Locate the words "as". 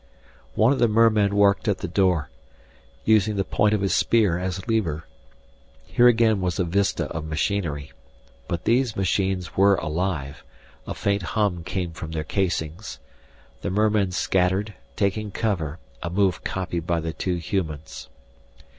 4.39-4.57